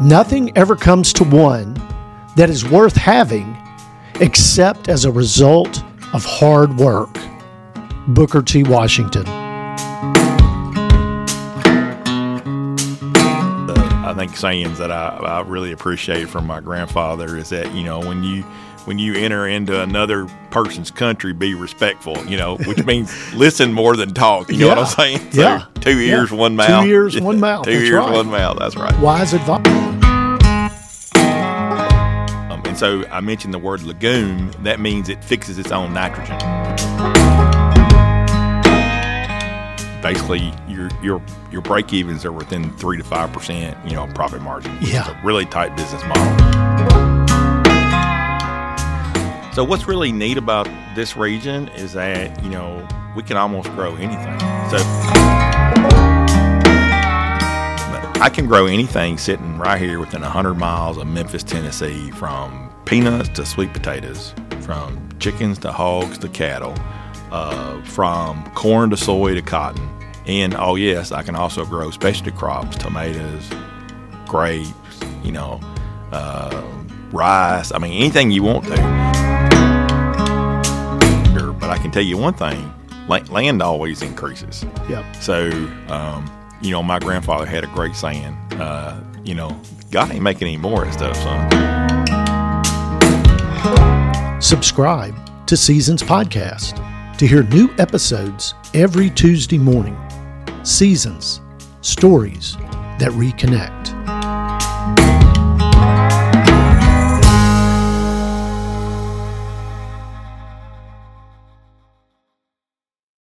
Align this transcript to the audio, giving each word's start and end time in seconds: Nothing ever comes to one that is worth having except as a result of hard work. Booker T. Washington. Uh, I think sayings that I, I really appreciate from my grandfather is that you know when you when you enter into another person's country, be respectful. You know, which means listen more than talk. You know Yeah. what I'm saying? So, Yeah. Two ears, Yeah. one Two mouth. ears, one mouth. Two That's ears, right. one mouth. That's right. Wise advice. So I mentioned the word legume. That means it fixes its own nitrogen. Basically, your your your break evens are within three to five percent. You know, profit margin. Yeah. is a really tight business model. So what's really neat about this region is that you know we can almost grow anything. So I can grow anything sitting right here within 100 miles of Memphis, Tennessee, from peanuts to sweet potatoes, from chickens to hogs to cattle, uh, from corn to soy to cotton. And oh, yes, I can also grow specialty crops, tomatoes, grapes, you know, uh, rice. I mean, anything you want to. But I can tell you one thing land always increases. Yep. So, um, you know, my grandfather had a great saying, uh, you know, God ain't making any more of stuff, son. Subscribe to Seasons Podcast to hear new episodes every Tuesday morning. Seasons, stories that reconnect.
Nothing 0.00 0.56
ever 0.56 0.76
comes 0.76 1.12
to 1.14 1.24
one 1.24 1.74
that 2.36 2.48
is 2.48 2.66
worth 2.68 2.96
having 2.96 3.56
except 4.20 4.88
as 4.88 5.04
a 5.04 5.12
result 5.12 5.82
of 6.14 6.24
hard 6.24 6.76
work. 6.78 7.14
Booker 8.08 8.42
T. 8.42 8.62
Washington. 8.62 9.26
Uh, 9.26 9.76
I 14.06 14.14
think 14.16 14.36
sayings 14.36 14.78
that 14.78 14.90
I, 14.90 15.08
I 15.22 15.40
really 15.42 15.72
appreciate 15.72 16.28
from 16.28 16.46
my 16.46 16.60
grandfather 16.60 17.36
is 17.36 17.50
that 17.50 17.72
you 17.74 17.84
know 17.84 18.00
when 18.00 18.24
you 18.24 18.42
when 18.86 18.98
you 18.98 19.14
enter 19.14 19.46
into 19.46 19.80
another 19.82 20.26
person's 20.50 20.90
country, 20.90 21.32
be 21.34 21.54
respectful. 21.54 22.16
You 22.26 22.38
know, 22.38 22.56
which 22.56 22.84
means 22.86 23.12
listen 23.34 23.72
more 23.72 23.96
than 23.96 24.14
talk. 24.14 24.50
You 24.50 24.58
know 24.60 24.66
Yeah. 24.68 24.74
what 24.76 24.78
I'm 24.78 24.86
saying? 25.18 25.32
So, 25.32 25.40
Yeah. 25.42 25.64
Two 25.80 25.98
ears, 26.00 26.30
Yeah. 26.32 26.38
one 26.38 26.52
Two 26.52 26.56
mouth. 26.56 26.86
ears, 26.86 27.20
one 27.20 27.38
mouth. 27.38 27.64
Two 27.66 27.72
That's 27.72 27.84
ears, 27.84 27.94
right. 27.98 28.12
one 28.12 28.30
mouth. 28.30 28.58
That's 28.58 28.76
right. 28.76 28.98
Wise 28.98 29.34
advice. 29.34 29.60
So 32.80 33.04
I 33.10 33.20
mentioned 33.20 33.52
the 33.52 33.58
word 33.58 33.82
legume. 33.82 34.52
That 34.62 34.80
means 34.80 35.10
it 35.10 35.22
fixes 35.22 35.58
its 35.58 35.70
own 35.70 35.92
nitrogen. 35.92 36.38
Basically, 40.00 40.50
your 40.66 40.88
your 41.02 41.22
your 41.52 41.60
break 41.60 41.92
evens 41.92 42.24
are 42.24 42.32
within 42.32 42.74
three 42.78 42.96
to 42.96 43.04
five 43.04 43.34
percent. 43.34 43.76
You 43.84 43.96
know, 43.96 44.06
profit 44.14 44.40
margin. 44.40 44.74
Yeah. 44.80 45.02
is 45.02 45.08
a 45.08 45.20
really 45.22 45.44
tight 45.44 45.76
business 45.76 46.02
model. 46.04 46.24
So 49.52 49.62
what's 49.62 49.86
really 49.86 50.10
neat 50.10 50.38
about 50.38 50.66
this 50.94 51.18
region 51.18 51.68
is 51.76 51.92
that 51.92 52.42
you 52.42 52.48
know 52.48 52.88
we 53.14 53.22
can 53.22 53.36
almost 53.36 53.68
grow 53.72 53.94
anything. 53.96 54.40
So 54.70 54.78
I 58.22 58.30
can 58.32 58.46
grow 58.46 58.64
anything 58.64 59.18
sitting 59.18 59.58
right 59.58 59.78
here 59.78 60.00
within 60.00 60.22
100 60.22 60.54
miles 60.54 60.96
of 60.96 61.06
Memphis, 61.06 61.42
Tennessee, 61.42 62.10
from 62.12 62.69
peanuts 62.84 63.28
to 63.30 63.46
sweet 63.46 63.72
potatoes, 63.72 64.34
from 64.60 65.08
chickens 65.18 65.58
to 65.58 65.72
hogs 65.72 66.18
to 66.18 66.28
cattle, 66.28 66.74
uh, 67.30 67.82
from 67.82 68.44
corn 68.54 68.90
to 68.90 68.96
soy 68.96 69.34
to 69.34 69.42
cotton. 69.42 69.88
And 70.26 70.54
oh, 70.54 70.74
yes, 70.76 71.12
I 71.12 71.22
can 71.22 71.34
also 71.34 71.64
grow 71.64 71.90
specialty 71.90 72.30
crops, 72.30 72.76
tomatoes, 72.76 73.50
grapes, 74.26 74.70
you 75.24 75.32
know, 75.32 75.60
uh, 76.12 76.62
rice. 77.12 77.72
I 77.72 77.78
mean, 77.78 77.92
anything 77.92 78.30
you 78.30 78.42
want 78.42 78.64
to. 78.66 78.76
But 81.58 81.70
I 81.70 81.78
can 81.78 81.90
tell 81.90 82.02
you 82.02 82.16
one 82.16 82.34
thing 82.34 82.72
land 83.08 83.60
always 83.60 84.02
increases. 84.02 84.64
Yep. 84.88 85.16
So, 85.16 85.50
um, 85.88 86.30
you 86.62 86.70
know, 86.70 86.82
my 86.82 86.98
grandfather 86.98 87.44
had 87.44 87.64
a 87.64 87.66
great 87.68 87.96
saying, 87.96 88.34
uh, 88.52 89.02
you 89.24 89.34
know, 89.34 89.60
God 89.90 90.12
ain't 90.12 90.22
making 90.22 90.46
any 90.46 90.56
more 90.56 90.84
of 90.84 90.92
stuff, 90.92 91.16
son. 91.16 92.29
Subscribe 94.40 95.14
to 95.46 95.56
Seasons 95.56 96.02
Podcast 96.02 96.76
to 97.18 97.26
hear 97.26 97.42
new 97.42 97.68
episodes 97.78 98.54
every 98.72 99.10
Tuesday 99.10 99.58
morning. 99.58 99.98
Seasons, 100.62 101.40
stories 101.82 102.56
that 102.98 103.10
reconnect. 103.12 103.99